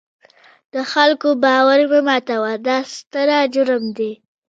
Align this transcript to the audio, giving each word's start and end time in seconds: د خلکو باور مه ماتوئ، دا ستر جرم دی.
د 0.73 0.75
خلکو 0.91 1.29
باور 1.43 1.79
مه 1.91 1.99
ماتوئ، 2.07 2.55
دا 2.67 2.77
ستر 2.95 3.27
جرم 3.53 3.83
دی. 3.97 4.11